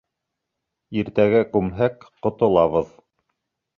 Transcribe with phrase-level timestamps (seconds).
[1.01, 2.91] Иртәгә күмһәк, ҡотолабыҙ.